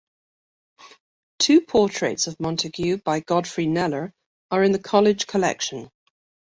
Two 1.37 1.61
portraits 1.61 2.25
of 2.25 2.39
Montagu 2.39 2.97
by 3.03 3.19
Godfrey 3.19 3.67
Kneller 3.67 4.15
are 4.49 4.63
in 4.63 4.71
the 4.71 4.79
college 4.81 5.27
collection. 5.27 5.91